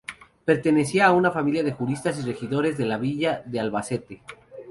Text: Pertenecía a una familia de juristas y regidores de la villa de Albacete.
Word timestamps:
Pertenecía 0.45 1.05
a 1.05 1.11
una 1.11 1.29
familia 1.29 1.61
de 1.61 1.73
juristas 1.73 2.17
y 2.17 2.23
regidores 2.25 2.75
de 2.75 2.85
la 2.87 2.97
villa 2.97 3.43
de 3.45 3.59
Albacete. 3.59 4.23